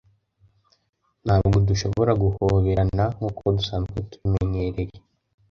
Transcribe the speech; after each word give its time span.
ntabwo 1.25 1.57
dushobora 1.67 2.11
guhoberana 2.23 3.03
nkuko 3.15 3.43
dusanzwe 3.57 3.97
tubimenyereye 4.09 4.97